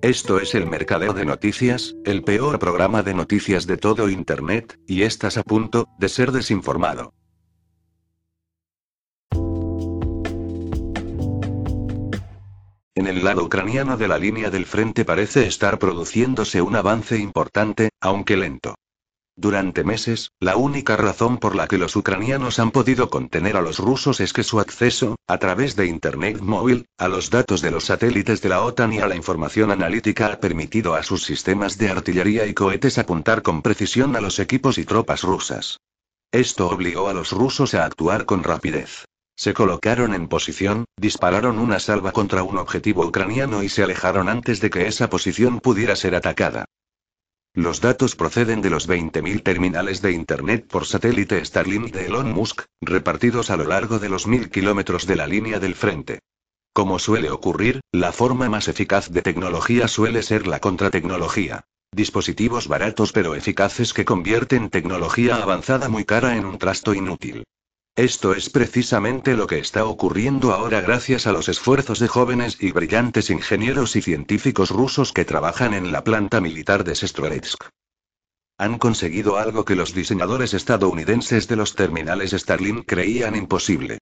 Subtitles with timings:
[0.00, 5.02] Esto es el Mercadeo de Noticias, el peor programa de noticias de todo Internet, y
[5.02, 7.14] estás a punto de ser desinformado.
[12.94, 17.90] En el lado ucraniano de la línea del frente parece estar produciéndose un avance importante,
[18.00, 18.76] aunque lento.
[19.40, 23.78] Durante meses, la única razón por la que los ucranianos han podido contener a los
[23.78, 27.84] rusos es que su acceso, a través de Internet móvil, a los datos de los
[27.84, 31.88] satélites de la OTAN y a la información analítica ha permitido a sus sistemas de
[31.88, 35.78] artillería y cohetes apuntar con precisión a los equipos y tropas rusas.
[36.32, 39.04] Esto obligó a los rusos a actuar con rapidez.
[39.36, 44.60] Se colocaron en posición, dispararon una salva contra un objetivo ucraniano y se alejaron antes
[44.60, 46.64] de que esa posición pudiera ser atacada.
[47.54, 52.62] Los datos proceden de los 20.000 terminales de Internet por satélite Starlink de Elon Musk,
[52.80, 56.20] repartidos a lo largo de los mil kilómetros de la línea del frente.
[56.72, 61.64] Como suele ocurrir, la forma más eficaz de tecnología suele ser la contratecnología.
[61.90, 67.44] Dispositivos baratos pero eficaces que convierten tecnología avanzada muy cara en un trasto inútil.
[67.98, 72.70] Esto es precisamente lo que está ocurriendo ahora gracias a los esfuerzos de jóvenes y
[72.70, 77.64] brillantes ingenieros y científicos rusos que trabajan en la planta militar de Sestroretsk.
[78.56, 83.98] Han conseguido algo que los diseñadores estadounidenses de los terminales Starlink creían imposible.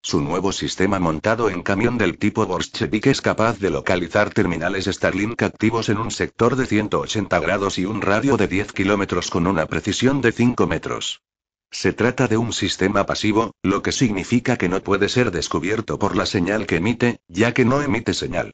[0.00, 5.42] Su nuevo sistema montado en camión del tipo Borshevik es capaz de localizar terminales Starlink
[5.42, 9.66] activos en un sector de 180 grados y un radio de 10 kilómetros con una
[9.66, 11.20] precisión de 5 metros.
[11.72, 16.16] Se trata de un sistema pasivo, lo que significa que no puede ser descubierto por
[16.16, 18.52] la señal que emite, ya que no emite señal.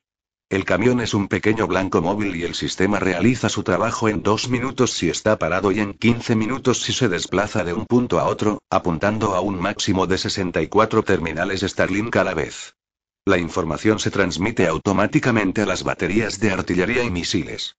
[0.48, 4.48] El camión es un pequeño blanco móvil y el sistema realiza su trabajo en dos
[4.48, 8.28] minutos si está parado y en 15 minutos si se desplaza de un punto a
[8.28, 12.76] otro, apuntando a un máximo de 64 terminales Starlink a la vez.
[13.24, 17.74] La información se transmite automáticamente a las baterías de artillería y misiles.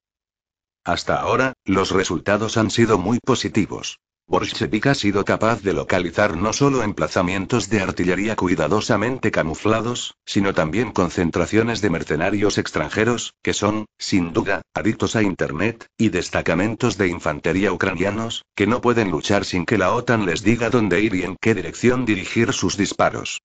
[0.84, 4.00] Hasta ahora, los resultados han sido muy positivos.
[4.30, 10.92] Bolshevik ha sido capaz de localizar no solo emplazamientos de artillería cuidadosamente camuflados, sino también
[10.92, 17.72] concentraciones de mercenarios extranjeros, que son, sin duda, adictos a Internet, y destacamentos de infantería
[17.72, 21.38] ucranianos, que no pueden luchar sin que la OTAN les diga dónde ir y en
[21.40, 23.40] qué dirección dirigir sus disparos.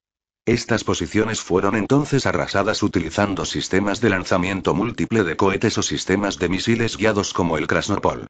[0.46, 6.48] Estas posiciones fueron entonces arrasadas utilizando sistemas de lanzamiento múltiple de cohetes o sistemas de
[6.48, 8.26] misiles guiados como el Krasnopol.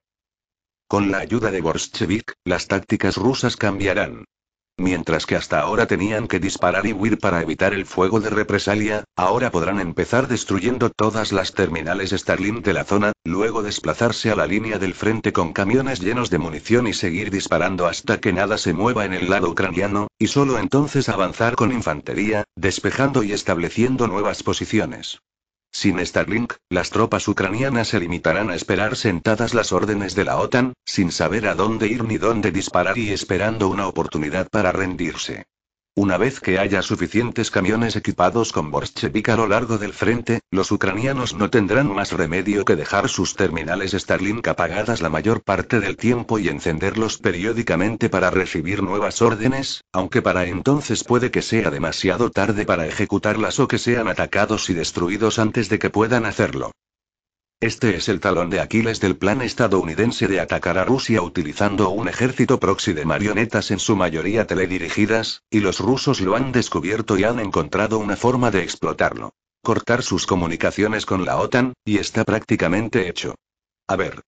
[0.92, 4.26] Con la ayuda de Borshevik, las tácticas rusas cambiarán.
[4.76, 9.04] Mientras que hasta ahora tenían que disparar y huir para evitar el fuego de represalia,
[9.16, 14.46] ahora podrán empezar destruyendo todas las terminales Starlink de la zona, luego desplazarse a la
[14.46, 18.74] línea del frente con camiones llenos de munición y seguir disparando hasta que nada se
[18.74, 24.42] mueva en el lado ucraniano, y solo entonces avanzar con infantería, despejando y estableciendo nuevas
[24.42, 25.22] posiciones.
[25.74, 30.74] Sin Starlink, las tropas ucranianas se limitarán a esperar sentadas las órdenes de la OTAN,
[30.84, 35.46] sin saber a dónde ir ni dónde disparar y esperando una oportunidad para rendirse.
[35.94, 40.72] Una vez que haya suficientes camiones equipados con Borshevik a lo largo del frente, los
[40.72, 45.98] ucranianos no tendrán más remedio que dejar sus terminales Starlink apagadas la mayor parte del
[45.98, 52.30] tiempo y encenderlos periódicamente para recibir nuevas órdenes, aunque para entonces puede que sea demasiado
[52.30, 56.72] tarde para ejecutarlas o que sean atacados y destruidos antes de que puedan hacerlo.
[57.62, 62.08] Este es el talón de Aquiles del plan estadounidense de atacar a Rusia utilizando un
[62.08, 67.22] ejército proxy de marionetas en su mayoría teledirigidas, y los rusos lo han descubierto y
[67.22, 69.34] han encontrado una forma de explotarlo.
[69.62, 73.36] Cortar sus comunicaciones con la OTAN, y está prácticamente hecho.
[73.86, 74.22] A ver,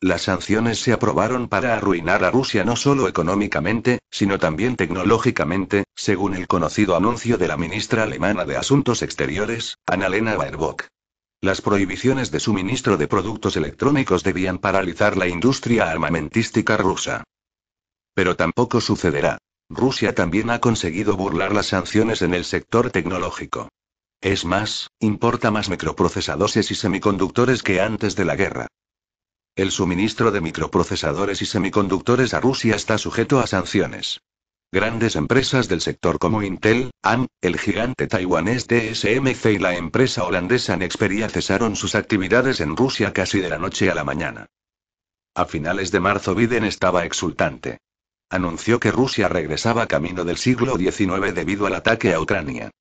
[0.00, 6.34] Las sanciones se aprobaron para arruinar a Rusia no solo económicamente, sino también tecnológicamente, según
[6.34, 10.88] el conocido anuncio de la ministra alemana de Asuntos Exteriores, Annalena Baerbock.
[11.40, 17.24] Las prohibiciones de suministro de productos electrónicos debían paralizar la industria armamentística rusa.
[18.14, 19.38] Pero tampoco sucederá.
[19.70, 23.68] Rusia también ha conseguido burlar las sanciones en el sector tecnológico.
[24.20, 28.68] Es más, importa más microprocesadores y semiconductores que antes de la guerra.
[29.56, 34.20] El suministro de microprocesadores y semiconductores a Rusia está sujeto a sanciones.
[34.70, 40.76] Grandes empresas del sector como Intel, AM, el gigante taiwanés TSMC y la empresa holandesa
[40.76, 44.44] Nexperia cesaron sus actividades en Rusia casi de la noche a la mañana.
[45.34, 47.78] A finales de marzo Biden estaba exultante.
[48.28, 52.72] Anunció que Rusia regresaba camino del siglo XIX debido al ataque a Ucrania.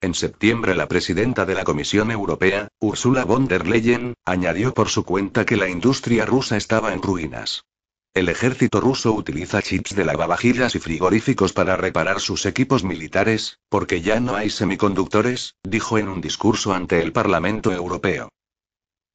[0.00, 5.04] En septiembre la presidenta de la Comisión Europea, Ursula von der Leyen, añadió por su
[5.04, 7.64] cuenta que la industria rusa estaba en ruinas.
[8.14, 14.02] El ejército ruso utiliza chips de lavavajillas y frigoríficos para reparar sus equipos militares, porque
[14.02, 18.28] ya no hay semiconductores, dijo en un discurso ante el Parlamento Europeo.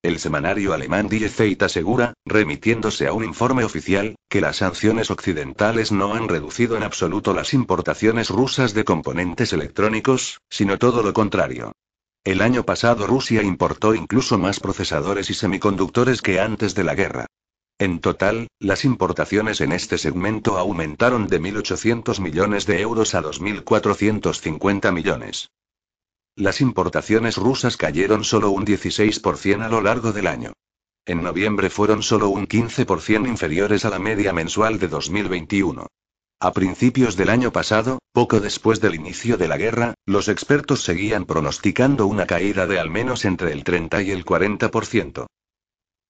[0.02, 5.92] El semanario alemán Die Zeit asegura, remitiéndose a un informe oficial, que las sanciones occidentales
[5.92, 11.74] no han reducido en absoluto las importaciones rusas de componentes electrónicos, sino todo lo contrario.
[12.24, 17.26] El año pasado Rusia importó incluso más procesadores y semiconductores que antes de la guerra.
[17.78, 24.94] En total, las importaciones en este segmento aumentaron de 1.800 millones de euros a 2.450
[24.94, 25.50] millones.
[26.40, 30.54] Las importaciones rusas cayeron solo un 16% a lo largo del año.
[31.06, 35.88] En noviembre fueron solo un 15% inferiores a la media mensual de 2021.
[36.40, 41.26] A principios del año pasado, poco después del inicio de la guerra, los expertos seguían
[41.26, 45.28] pronosticando una caída de al menos entre el 30 y el 40%.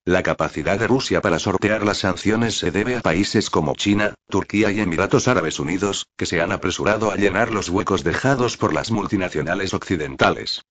[0.10, 4.72] La capacidad de Rusia para sortear las sanciones se debe a países como China, Turquía
[4.72, 8.90] y Emiratos Árabes Unidos, que se han apresurado a llenar los huecos dejados por las
[8.90, 10.64] multinacionales occidentales.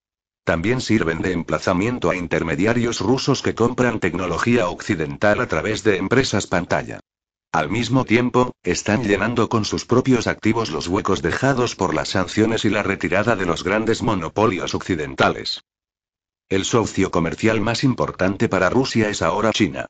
[0.42, 6.48] También sirven de emplazamiento a intermediarios rusos que compran tecnología occidental a través de empresas
[6.48, 6.98] pantalla.
[7.52, 12.64] Al mismo tiempo, están llenando con sus propios activos los huecos dejados por las sanciones
[12.64, 15.62] y la retirada de los grandes monopolios occidentales.
[16.50, 19.84] El socio comercial más importante para Rusia es ahora China.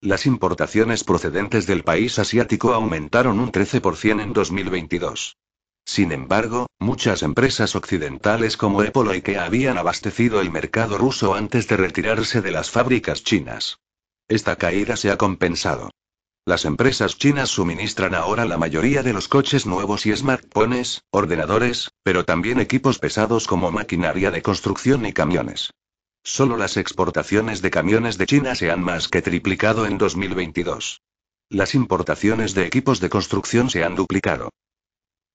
[0.00, 5.36] Las importaciones procedentes del país asiático aumentaron un 13% en 2022.
[5.84, 11.68] Sin embargo, muchas empresas occidentales como Apple o IKEA habían abastecido el mercado ruso antes
[11.68, 13.78] de retirarse de las fábricas chinas.
[14.26, 15.90] Esta caída se ha compensado.
[16.44, 22.24] Las empresas chinas suministran ahora la mayoría de los coches nuevos y smartphones, ordenadores, pero
[22.24, 25.70] también equipos pesados como maquinaria de construcción y camiones.
[26.22, 31.02] Solo las exportaciones de camiones de China se han más que triplicado en 2022.
[31.48, 34.50] Las importaciones de equipos de construcción se han duplicado.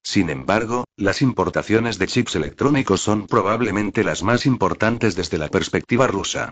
[0.03, 6.05] Sin embargo, las importaciones de chips electrónicos son probablemente las más importantes desde la perspectiva
[6.05, 6.51] rusa.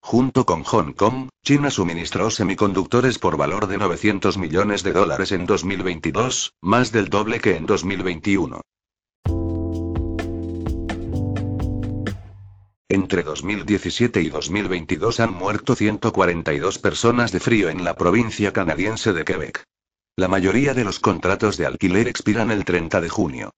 [0.00, 5.46] Junto con Hong Kong, China suministró semiconductores por valor de 900 millones de dólares en
[5.46, 8.60] 2022, más del doble que en 2021.
[12.92, 19.24] Entre 2017 y 2022 han muerto 142 personas de frío en la provincia canadiense de
[19.24, 19.64] Quebec.
[20.14, 23.50] La mayoría de los contratos de alquiler expiran el 30 de junio.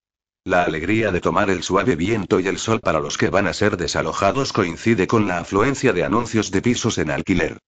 [0.44, 3.54] La alegría de tomar el suave viento y el sol para los que van a
[3.54, 7.58] ser desalojados coincide con la afluencia de anuncios de pisos en alquiler.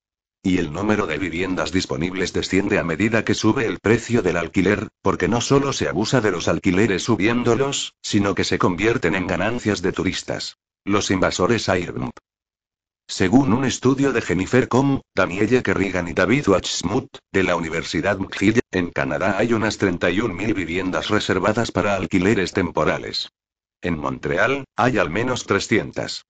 [0.45, 4.87] Y el número de viviendas disponibles desciende a medida que sube el precio del alquiler,
[5.03, 9.83] porque no solo se abusa de los alquileres subiéndolos, sino que se convierten en ganancias
[9.83, 10.59] de turistas.
[10.89, 12.13] Los invasores Airbnb.
[13.09, 18.61] Según un estudio de Jennifer Com, Danielle Kerrigan y David Watchsmuth, de la Universidad McGill,
[18.71, 23.31] en Canadá hay unas 31.000 viviendas reservadas para alquileres temporales.
[23.83, 26.25] En Montreal, hay al menos 300.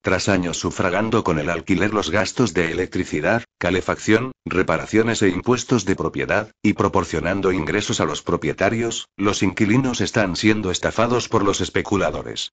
[0.00, 5.96] Tras años sufragando con el alquiler los gastos de electricidad, calefacción, reparaciones e impuestos de
[5.96, 12.52] propiedad, y proporcionando ingresos a los propietarios, los inquilinos están siendo estafados por los especuladores.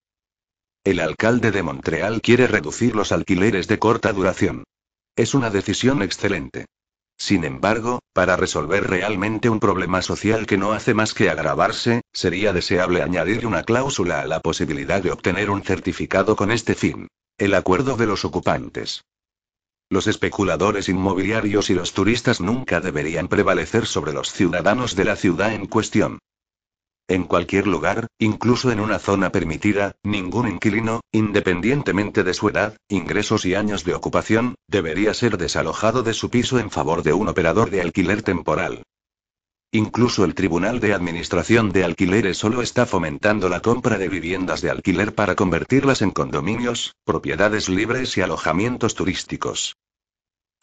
[0.85, 4.65] El alcalde de Montreal quiere reducir los alquileres de corta duración.
[5.15, 6.65] Es una decisión excelente.
[7.17, 12.51] Sin embargo, para resolver realmente un problema social que no hace más que agravarse, sería
[12.51, 17.07] deseable añadir una cláusula a la posibilidad de obtener un certificado con este fin.
[17.37, 19.05] El acuerdo de los ocupantes.
[19.89, 25.53] Los especuladores inmobiliarios y los turistas nunca deberían prevalecer sobre los ciudadanos de la ciudad
[25.53, 26.19] en cuestión.
[27.07, 33.45] En cualquier lugar, incluso en una zona permitida, ningún inquilino, independientemente de su edad, ingresos
[33.45, 37.69] y años de ocupación, debería ser desalojado de su piso en favor de un operador
[37.69, 38.83] de alquiler temporal.
[39.75, 44.69] Incluso el Tribunal de Administración de Alquileres solo está fomentando la compra de viviendas de
[44.69, 49.75] alquiler para convertirlas en condominios, propiedades libres y alojamientos turísticos.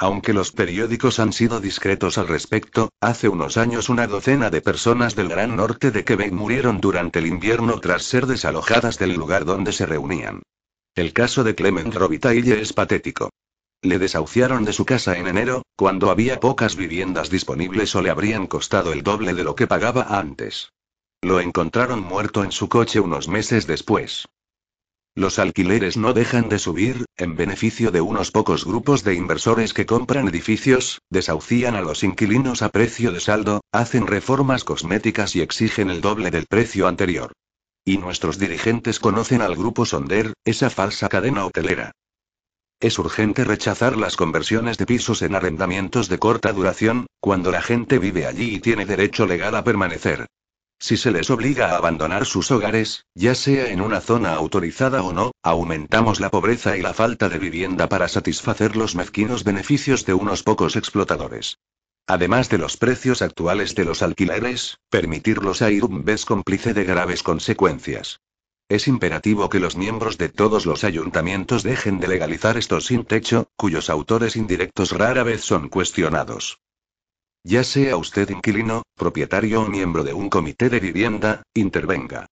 [0.02, 5.14] Aunque los periódicos han sido discretos al respecto, hace unos años una docena de personas
[5.14, 9.72] del Gran Norte de Quebec murieron durante el invierno tras ser desalojadas del lugar donde
[9.72, 10.40] se reunían.
[10.94, 13.28] El caso de Clement Robitaille es patético.
[13.82, 18.46] Le desahuciaron de su casa en enero, cuando había pocas viviendas disponibles o le habrían
[18.46, 20.72] costado el doble de lo que pagaba antes.
[21.20, 24.24] Lo encontraron muerto en su coche unos meses después.
[25.16, 29.84] Los alquileres no dejan de subir, en beneficio de unos pocos grupos de inversores que
[29.84, 35.90] compran edificios, desahucian a los inquilinos a precio de saldo, hacen reformas cosméticas y exigen
[35.90, 37.32] el doble del precio anterior.
[37.84, 41.92] Y nuestros dirigentes conocen al grupo Sonder, esa falsa cadena hotelera.
[42.78, 47.98] Es urgente rechazar las conversiones de pisos en arrendamientos de corta duración, cuando la gente
[47.98, 50.26] vive allí y tiene derecho legal a permanecer.
[50.82, 55.12] Si se les obliga a abandonar sus hogares, ya sea en una zona autorizada o
[55.12, 60.14] no, aumentamos la pobreza y la falta de vivienda para satisfacer los mezquinos beneficios de
[60.14, 61.58] unos pocos explotadores.
[62.06, 66.84] Además de los precios actuales de los alquileres, permitirlos a ir un vez cómplice de
[66.84, 68.20] graves consecuencias.
[68.70, 73.48] Es imperativo que los miembros de todos los ayuntamientos dejen de legalizar estos sin techo,
[73.54, 76.58] cuyos autores indirectos rara vez son cuestionados.
[77.42, 82.26] Ya sea usted inquilino, propietario o miembro de un comité de vivienda, intervenga.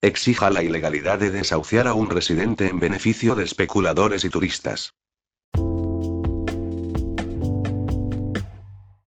[0.00, 4.92] Exija la ilegalidad de desahuciar a un residente en beneficio de especuladores y turistas.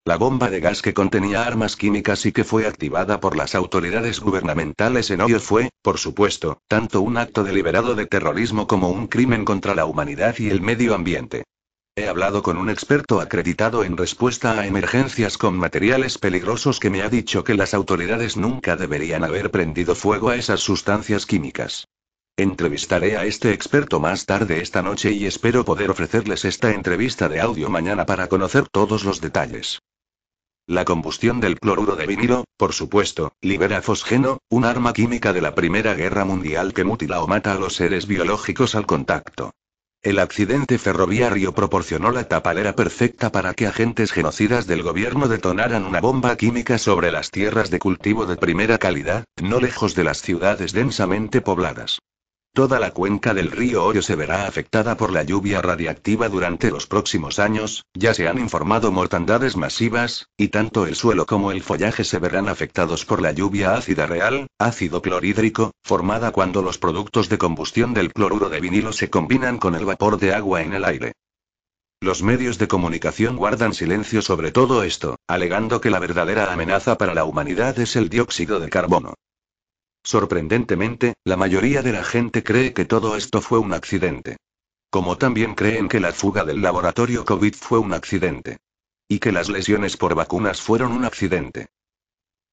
[0.05, 4.19] La bomba de gas que contenía armas químicas y que fue activada por las autoridades
[4.19, 9.43] gubernamentales en Ohio fue, por supuesto, tanto un acto deliberado de terrorismo como un crimen
[9.45, 11.45] contra la humanidad y el medio ambiente.
[11.93, 17.01] He hablado con un experto acreditado en respuesta a emergencias con materiales peligrosos que me
[17.01, 21.89] ha dicho que las autoridades nunca deberían haber prendido fuego a esas sustancias químicas.
[22.37, 27.41] Entrevistaré a este experto más tarde esta noche y espero poder ofrecerles esta entrevista de
[27.41, 29.81] audio mañana para conocer todos los detalles.
[30.67, 35.55] La combustión del cloruro de vinilo, por supuesto, libera fosgeno, un arma química de la
[35.55, 39.51] Primera Guerra Mundial que mutila o mata a los seres biológicos al contacto.
[40.03, 46.01] El accidente ferroviario proporcionó la tapalera perfecta para que agentes genocidas del gobierno detonaran una
[46.01, 50.73] bomba química sobre las tierras de cultivo de primera calidad, no lejos de las ciudades
[50.73, 51.99] densamente pobladas.
[52.53, 56.85] Toda la cuenca del río Orio se verá afectada por la lluvia radiactiva durante los
[56.85, 62.03] próximos años, ya se han informado mortandades masivas, y tanto el suelo como el follaje
[62.03, 67.37] se verán afectados por la lluvia ácida real, ácido clorhídrico, formada cuando los productos de
[67.37, 71.13] combustión del cloruro de vinilo se combinan con el vapor de agua en el aire.
[72.01, 77.13] Los medios de comunicación guardan silencio sobre todo esto, alegando que la verdadera amenaza para
[77.13, 79.13] la humanidad es el dióxido de carbono.
[80.03, 84.37] Sorprendentemente, la mayoría de la gente cree que todo esto fue un accidente.
[84.89, 88.57] Como también creen que la fuga del laboratorio COVID fue un accidente.
[89.07, 91.67] Y que las lesiones por vacunas fueron un accidente.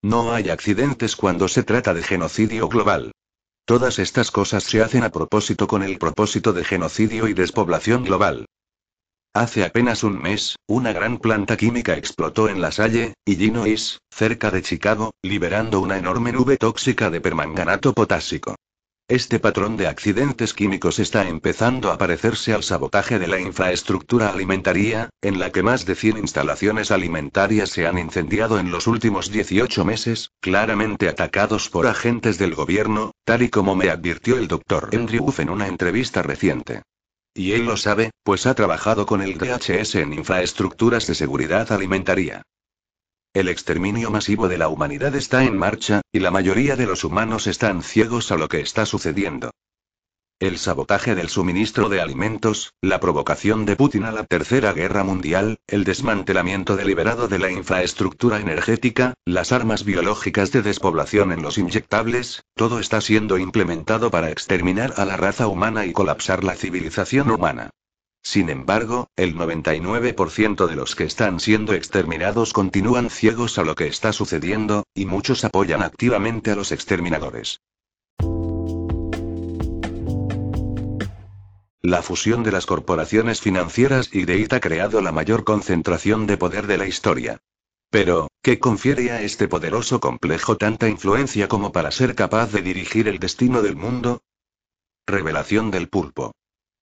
[0.03, 3.13] No hay accidentes cuando se trata de genocidio global.
[3.65, 8.47] Todas estas cosas se hacen a propósito con el propósito de genocidio y despoblación global.
[9.39, 14.63] Hace apenas un mes, una gran planta química explotó en La Salle, Illinois, cerca de
[14.63, 18.57] Chicago, liberando una enorme nube tóxica de permanganato potásico.
[19.07, 25.09] Este patrón de accidentes químicos está empezando a parecerse al sabotaje de la infraestructura alimentaria,
[25.23, 29.85] en la que más de 100 instalaciones alimentarias se han incendiado en los últimos 18
[29.85, 35.33] meses, claramente atacados por agentes del gobierno, tal y como me advirtió el doctor Andrew
[35.39, 36.83] en una entrevista reciente.
[37.39, 42.43] Y él lo sabe, pues ha trabajado con el DHS en infraestructuras de seguridad alimentaria.
[43.33, 47.47] El exterminio masivo de la humanidad está en marcha, y la mayoría de los humanos
[47.47, 49.53] están ciegos a lo que está sucediendo.
[50.41, 55.59] El sabotaje del suministro de alimentos, la provocación de Putin a la Tercera Guerra Mundial,
[55.67, 62.45] el desmantelamiento deliberado de la infraestructura energética, las armas biológicas de despoblación en los inyectables,
[62.55, 67.71] todo está siendo implementado para exterminar a la raza humana y colapsar la civilización humana.
[68.23, 73.89] Sin embargo, el 99% de los que están siendo exterminados continúan ciegos a lo que
[73.89, 77.59] está sucediendo, y muchos apoyan activamente a los exterminadores.
[81.83, 86.37] La fusión de las corporaciones financieras y de IT ha creado la mayor concentración de
[86.37, 87.39] poder de la historia.
[87.91, 93.07] Pero, ¿qué confiere a este poderoso complejo tanta influencia como para ser capaz de dirigir
[93.07, 94.23] el destino del mundo?
[95.07, 96.33] Revelación del pulpo.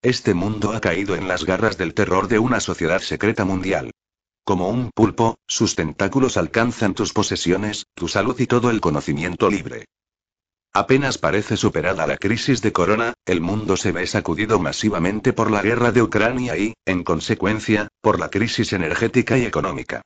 [0.01, 3.93] Este mundo ha caído en las garras del terror de una sociedad secreta mundial.
[4.45, 9.85] Como un pulpo, sus tentáculos alcanzan tus posesiones, tu salud y todo el conocimiento libre.
[10.77, 15.63] Apenas parece superada la crisis de corona, el mundo se ve sacudido masivamente por la
[15.63, 20.03] guerra de Ucrania y, en consecuencia, por la crisis energética y económica.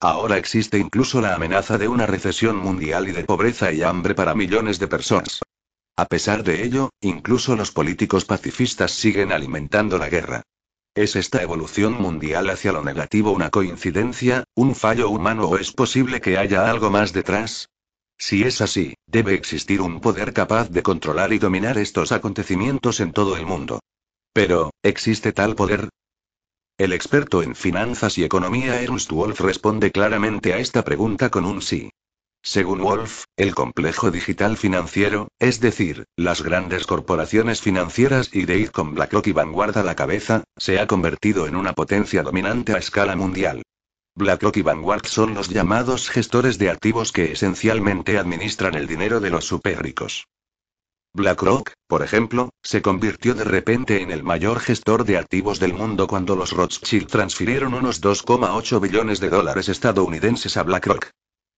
[0.00, 4.36] Ahora existe incluso la amenaza de una recesión mundial y de pobreza y hambre para
[4.36, 5.40] millones de personas.
[5.96, 10.42] A pesar de ello, incluso los políticos pacifistas siguen alimentando la guerra.
[10.94, 16.20] ¿Es esta evolución mundial hacia lo negativo una coincidencia, un fallo humano o es posible
[16.20, 17.71] que haya algo más detrás?
[18.24, 23.12] Si es así, debe existir un poder capaz de controlar y dominar estos acontecimientos en
[23.12, 23.80] todo el mundo.
[24.32, 25.88] Pero, ¿existe tal poder?
[26.78, 31.60] El experto en finanzas y economía Ernst Wolf responde claramente a esta pregunta con un
[31.62, 31.90] sí.
[32.44, 38.94] Según Wolf, el complejo digital financiero, es decir, las grandes corporaciones financieras y de con
[38.94, 43.16] BlackRock y Vanguard a la cabeza, se ha convertido en una potencia dominante a escala
[43.16, 43.64] mundial.
[44.14, 49.30] BlackRock y Vanguard son los llamados gestores de activos que esencialmente administran el dinero de
[49.30, 50.28] los superricos.
[51.14, 56.06] BlackRock, por ejemplo, se convirtió de repente en el mayor gestor de activos del mundo
[56.06, 61.08] cuando los Rothschild transfirieron unos 2,8 billones de dólares estadounidenses a BlackRock.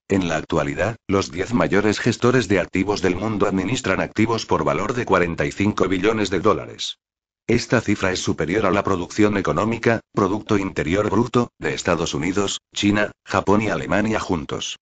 [0.09, 4.95] En la actualidad, los 10 mayores gestores de activos del mundo administran activos por valor
[4.95, 6.99] de 45 billones de dólares.
[7.47, 13.13] Esta cifra es superior a la producción económica, Producto Interior Bruto, de Estados Unidos, China,
[13.23, 14.79] Japón y Alemania juntos.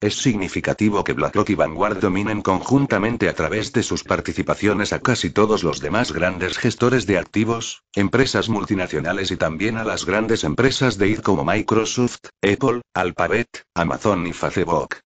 [0.00, 5.28] Es significativo que BlackRock y Vanguard dominen conjuntamente a través de sus participaciones a casi
[5.28, 10.96] todos los demás grandes gestores de activos, empresas multinacionales y también a las grandes empresas
[10.96, 14.96] de IT como Microsoft, Apple, Alphabet, Amazon y Facebook.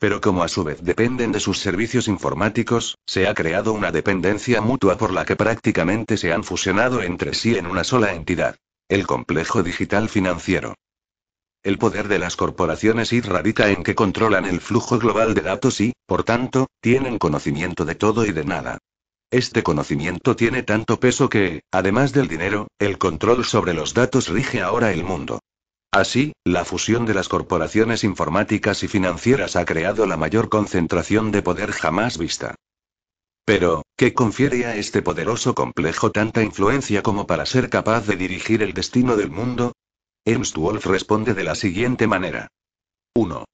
[0.00, 4.62] Pero como a su vez dependen de sus servicios informáticos, se ha creado una dependencia
[4.62, 8.56] mutua por la que prácticamente se han fusionado entre sí en una sola entidad.
[8.88, 10.74] El complejo digital financiero.
[11.62, 15.82] El poder de las corporaciones IT radica en que controlan el flujo global de datos
[15.82, 18.78] y, por tanto, tienen conocimiento de todo y de nada.
[19.30, 24.62] Este conocimiento tiene tanto peso que, además del dinero, el control sobre los datos rige
[24.62, 25.40] ahora el mundo.
[25.92, 31.42] Así, la fusión de las corporaciones informáticas y financieras ha creado la mayor concentración de
[31.42, 32.54] poder jamás vista.
[33.44, 38.62] Pero, ¿qué confiere a este poderoso complejo tanta influencia como para ser capaz de dirigir
[38.62, 39.72] el destino del mundo?
[40.24, 42.46] Ernst Wolf responde de la siguiente manera.
[43.14, 43.44] 1.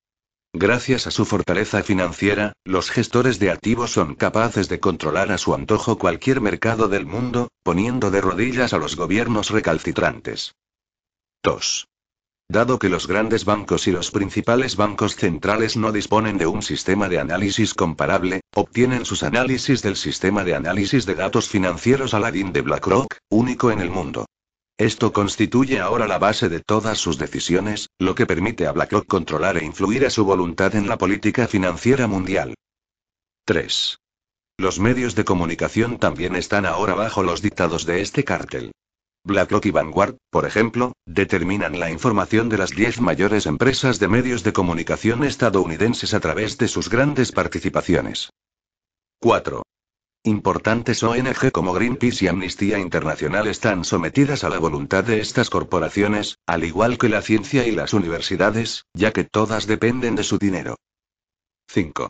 [0.53, 5.55] Gracias a su fortaleza financiera, los gestores de activos son capaces de controlar a su
[5.55, 10.53] antojo cualquier mercado del mundo, poniendo de rodillas a los gobiernos recalcitrantes.
[11.43, 11.87] 2.
[12.49, 17.09] Dado que los grandes bancos y los principales bancos centrales no disponen de un sistema
[17.09, 22.61] de análisis comparable, obtienen sus análisis del sistema de análisis de datos financieros Aladdin de
[22.61, 24.25] BlackRock, único en el mundo.
[24.77, 29.57] Esto constituye ahora la base de todas sus decisiones, lo que permite a BlackRock controlar
[29.57, 32.53] e influir a su voluntad en la política financiera mundial.
[33.43, 33.97] 3.
[34.57, 38.71] Los medios de comunicación también están ahora bajo los dictados de este cártel.
[39.27, 44.43] BlackRock y Vanguard, por ejemplo, determinan la información de las 10 mayores empresas de medios
[44.43, 48.31] de comunicación estadounidenses a través de sus grandes participaciones.
[49.19, 49.63] 4.
[50.23, 56.37] Importantes ONG como Greenpeace y Amnistía Internacional están sometidas a la voluntad de estas corporaciones,
[56.47, 60.75] al igual que la ciencia y las universidades, ya que todas dependen de su dinero.
[61.69, 62.09] 5.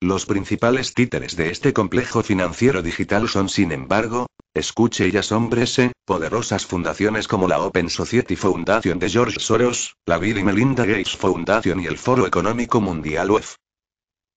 [0.00, 6.66] Los principales títeres de este complejo financiero digital son, sin embargo, escuche y asómbrese, poderosas
[6.66, 11.80] fundaciones como la Open Society Foundation de George Soros, la Bill y Melinda Gates Foundation
[11.80, 13.56] y el Foro Económico Mundial UEF.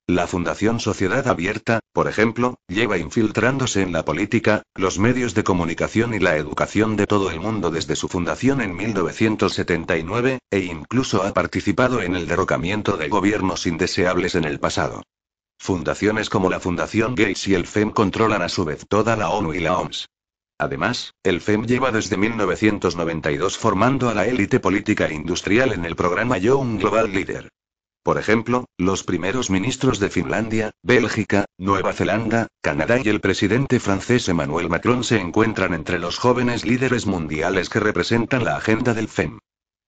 [0.07, 6.15] La Fundación Sociedad Abierta, por ejemplo, lleva infiltrándose en la política, los medios de comunicación
[6.15, 11.31] y la educación de todo el mundo desde su fundación en 1979, e incluso ha
[11.33, 15.03] participado en el derrocamiento de gobiernos indeseables en el pasado.
[15.63, 19.53] Fundaciones como la Fundación Gates y el FEM controlan a su vez toda la ONU
[19.53, 20.09] y la OMS.
[20.57, 25.95] Además, el FEM lleva desde 1992 formando a la élite política e industrial en el
[25.95, 27.49] programa Young Global Leader.
[28.01, 34.29] Por ejemplo, los primeros ministros de Finlandia, Bélgica, Nueva Zelanda, Canadá y el presidente francés
[34.29, 39.37] Emmanuel Macron se encuentran entre los jóvenes líderes mundiales que representan la agenda del FEM.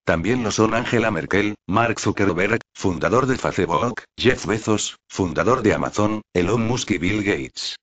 [0.05, 6.21] También lo son Angela Merkel, Mark Zuckerberg, fundador de Facebook, Jeff Bezos, fundador de Amazon,
[6.33, 7.77] Elon Musk y Bill Gates.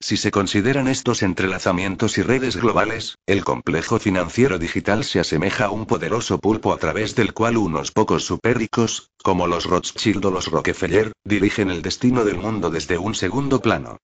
[0.00, 5.70] Si se consideran estos entrelazamientos y redes globales, el complejo financiero digital se asemeja a
[5.70, 10.46] un poderoso pulpo a través del cual unos pocos superricos, como los Rothschild o los
[10.46, 13.98] Rockefeller, dirigen el destino del mundo desde un segundo plano.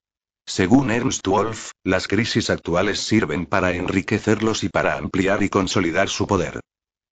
[0.46, 6.26] Según Ernst Wolf, las crisis actuales sirven para enriquecerlos y para ampliar y consolidar su
[6.26, 6.60] poder.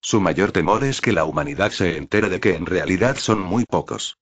[0.05, 3.63] Su mayor temor es que la humanidad se entere de que en realidad son muy
[3.63, 4.17] pocos.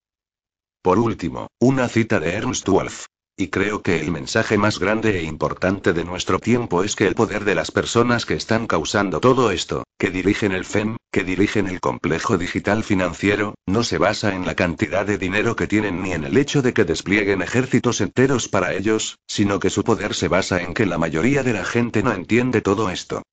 [0.83, 3.07] Por último, una cita de Ernst Wolf.
[3.35, 7.15] Y creo que el mensaje más grande e importante de nuestro tiempo es que el
[7.15, 11.67] poder de las personas que están causando todo esto, que dirigen el FEM, que dirigen
[11.67, 16.11] el complejo digital financiero, no se basa en la cantidad de dinero que tienen ni
[16.13, 20.27] en el hecho de que desplieguen ejércitos enteros para ellos, sino que su poder se
[20.27, 23.23] basa en que la mayoría de la gente no entiende todo esto.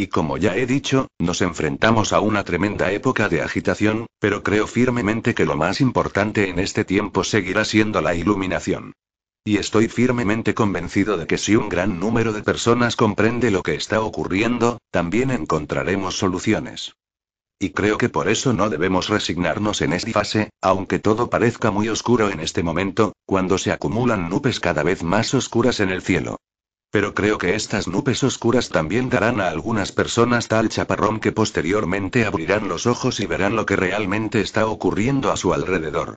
[0.00, 4.66] Y como ya he dicho, nos enfrentamos a una tremenda época de agitación, pero creo
[4.66, 8.94] firmemente que lo más importante en este tiempo seguirá siendo la iluminación.
[9.44, 13.74] Y estoy firmemente convencido de que si un gran número de personas comprende lo que
[13.74, 16.94] está ocurriendo, también encontraremos soluciones.
[17.58, 21.90] Y creo que por eso no debemos resignarnos en esta fase, aunque todo parezca muy
[21.90, 26.38] oscuro en este momento, cuando se acumulan nubes cada vez más oscuras en el cielo.
[26.90, 32.24] Pero creo que estas nubes oscuras también darán a algunas personas tal chaparrón que posteriormente
[32.24, 36.16] abrirán los ojos y verán lo que realmente está ocurriendo a su alrededor.